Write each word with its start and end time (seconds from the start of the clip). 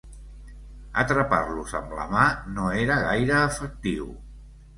Atrapar-los 1.01 1.73
amb 1.81 1.93
la 1.99 2.07
mà 2.15 2.25
no 2.57 2.67
era 2.85 2.97
gaire 3.05 3.37
efectiu. 3.53 4.11